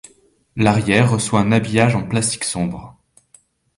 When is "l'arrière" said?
0.55-1.11